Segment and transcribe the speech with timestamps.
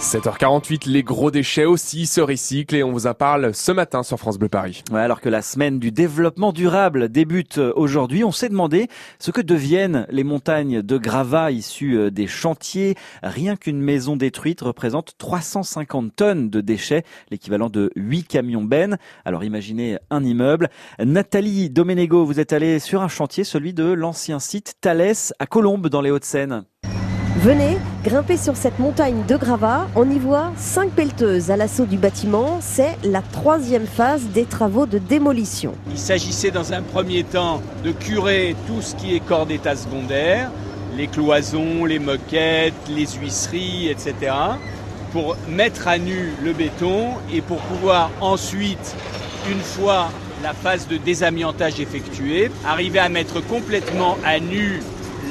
[0.00, 4.18] 7h48, les gros déchets aussi se recyclent et on vous en parle ce matin sur
[4.18, 4.82] France Bleu Paris.
[4.92, 8.88] Ouais, alors que la semaine du développement durable débute aujourd'hui, on s'est demandé
[9.18, 12.94] ce que deviennent les montagnes de gravats issus euh, des chantiers.
[13.22, 18.98] Rien qu'une maison détruite représente 350 tonnes de déchets, l'équivalent de 8 camions bennes.
[19.24, 20.68] Alors imaginez un immeuble.
[20.98, 25.88] Nathalie Domenego, vous êtes allée sur un chantier, celui de l'ancien site Thalès à Colombes
[25.88, 26.64] dans les Hauts-de-Seine.
[27.46, 29.86] Venez grimper sur cette montagne de gravats.
[29.94, 32.58] On y voit cinq pelleteuses à l'assaut du bâtiment.
[32.60, 35.72] C'est la troisième phase des travaux de démolition.
[35.92, 40.50] Il s'agissait dans un premier temps de curer tout ce qui est corps d'état secondaire,
[40.96, 44.34] les cloisons, les moquettes, les huisseries, etc.
[45.12, 48.96] pour mettre à nu le béton et pour pouvoir ensuite,
[49.48, 50.08] une fois
[50.42, 54.82] la phase de désamiantage effectuée, arriver à mettre complètement à nu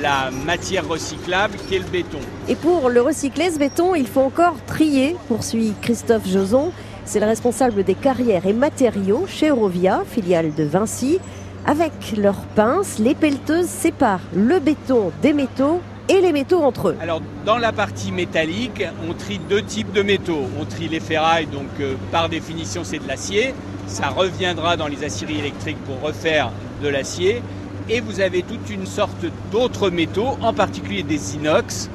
[0.00, 2.18] la matière recyclable qu'est le béton.
[2.48, 6.72] Et pour le recycler, ce béton, il faut encore trier, poursuit Christophe Joson.
[7.04, 11.18] C'est le responsable des carrières et matériaux chez Eurovia, filiale de Vinci.
[11.66, 16.96] Avec leurs pinces, les pelleteuses séparent le béton des métaux et les métaux entre eux.
[17.00, 20.42] Alors dans la partie métallique, on trie deux types de métaux.
[20.60, 23.54] On trie les ferrailles, donc euh, par définition c'est de l'acier.
[23.86, 26.50] Ça reviendra dans les aciéries électriques pour refaire
[26.82, 27.42] de l'acier
[27.88, 31.90] et vous avez toute une sorte d'autres métaux, en particulier des inox.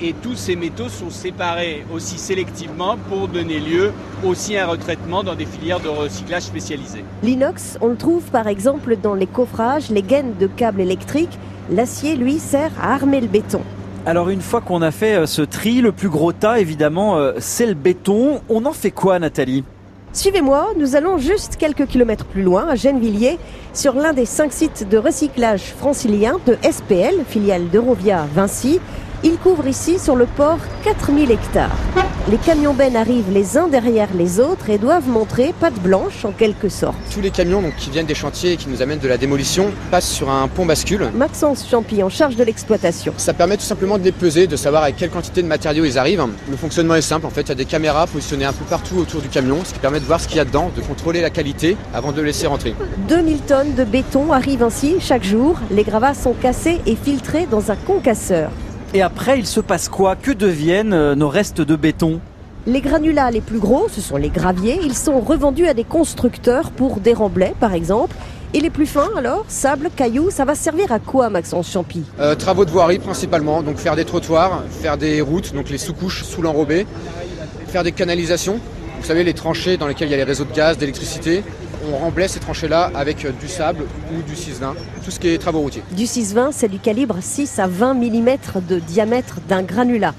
[0.00, 3.92] Et tous ces métaux sont séparés aussi sélectivement pour donner lieu
[4.24, 7.04] aussi à un retraitement dans des filières de recyclage spécialisées.
[7.24, 11.36] L'inox, on le trouve par exemple dans les coffrages, les gaines de câbles électriques.
[11.70, 13.60] L'acier, lui, sert à armer le béton.
[14.06, 17.32] Alors une fois qu'on a fait euh, ce tri, le plus gros tas évidemment, euh,
[17.38, 18.40] c'est le béton.
[18.48, 19.64] On en fait quoi Nathalie?
[20.14, 23.38] Suivez-moi, nous allons juste quelques kilomètres plus loin, à Gennevilliers,
[23.74, 28.80] sur l'un des cinq sites de recyclage francilien de SPL, filiale d'Eurovia Vinci.
[29.24, 31.76] Il couvre ici sur le port 4000 hectares.
[32.30, 36.30] Les camions bennes arrivent les uns derrière les autres et doivent montrer patte blanche en
[36.30, 36.94] quelque sorte.
[37.12, 39.72] Tous les camions donc, qui viennent des chantiers et qui nous amènent de la démolition
[39.90, 41.10] passent sur un pont bascule.
[41.14, 43.12] Maxence Champy en charge de l'exploitation.
[43.16, 45.98] Ça permet tout simplement de les peser, de savoir avec quelle quantité de matériaux ils
[45.98, 46.22] arrivent.
[46.48, 48.98] Le fonctionnement est simple en fait, il y a des caméras positionnées un peu partout
[48.98, 51.22] autour du camion, ce qui permet de voir ce qu'il y a dedans, de contrôler
[51.22, 52.74] la qualité avant de le laisser rentrer.
[53.08, 55.58] 2000 tonnes de béton arrivent ainsi chaque jour.
[55.70, 58.50] Les gravats sont cassés et filtrés dans un concasseur.
[58.94, 62.20] Et après, il se passe quoi Que deviennent euh, nos restes de béton
[62.66, 66.70] les granulats les plus gros, ce sont les graviers, ils sont revendus à des constructeurs
[66.70, 68.14] pour des remblais par exemple.
[68.52, 72.34] Et les plus fins alors, sable, cailloux, ça va servir à quoi Maxence Champy euh,
[72.34, 76.42] Travaux de voirie principalement, donc faire des trottoirs, faire des routes, donc les sous-couches sous
[76.42, 76.86] l'enrobé,
[77.68, 78.60] faire des canalisations,
[78.98, 81.42] vous savez les tranchées dans lesquelles il y a les réseaux de gaz, d'électricité.
[81.90, 85.60] On remblait ces tranchées-là avec du sable ou du 620, tout ce qui est travaux
[85.60, 85.82] routiers.
[85.92, 88.36] Du 620, c'est du calibre 6 à 20 mm
[88.68, 90.14] de diamètre d'un granulat.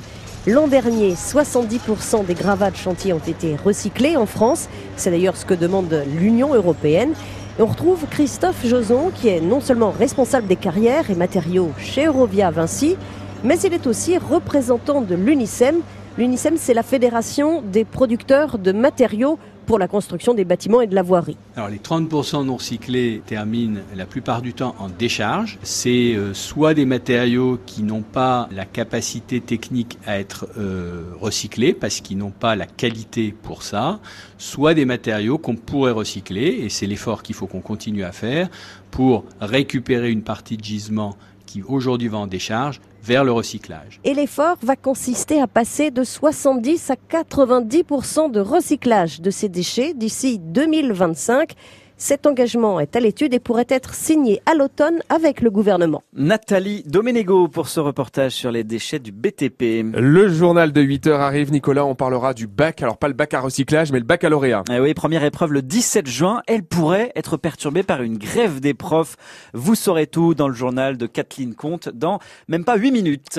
[0.48, 4.70] L'an dernier, 70% des gravats de chantier ont été recyclés en France.
[4.96, 7.14] C'est d'ailleurs ce que demande l'Union européenne.
[7.60, 12.06] Et on retrouve Christophe Joson, qui est non seulement responsable des carrières et matériaux chez
[12.06, 12.96] Eurovia Vinci,
[13.44, 15.82] mais il est aussi représentant de l'UNICEM.
[16.20, 20.94] L'UNICEM, c'est la fédération des producteurs de matériaux pour la construction des bâtiments et de
[20.94, 21.38] la voirie.
[21.56, 25.60] Alors les 30% non recyclés terminent la plupart du temps en décharge.
[25.64, 31.74] C'est euh, soit des matériaux qui n'ont pas la capacité technique à être euh, recyclés
[31.74, 34.02] parce qu'ils n'ont pas la qualité pour ça,
[34.38, 38.50] soit des matériaux qu'on pourrait recycler et c'est l'effort qu'il faut qu'on continue à faire
[38.92, 41.16] pour récupérer une partie de gisement
[41.50, 44.00] qui aujourd'hui va en décharge vers le recyclage.
[44.04, 49.96] Et l'effort va consister à passer de 70 à 90% de recyclage de ces déchets
[49.96, 51.54] d'ici 2025.
[52.02, 56.02] Cet engagement est à l'étude et pourrait être signé à l'automne avec le gouvernement.
[56.14, 59.84] Nathalie Domenego pour ce reportage sur les déchets du BTP.
[59.94, 61.86] Le journal de 8 heures arrive, Nicolas.
[61.86, 62.82] On parlera du bac.
[62.82, 64.64] Alors, pas le bac à recyclage, mais le baccalauréat.
[64.72, 66.42] Eh oui, première épreuve le 17 juin.
[66.48, 69.18] Elle pourrait être perturbée par une grève des profs.
[69.54, 73.38] Vous saurez tout dans le journal de Kathleen Comte dans même pas 8 minutes.